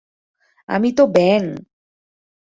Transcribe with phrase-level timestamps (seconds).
[0.69, 1.43] আমি তো ব্যাঙ!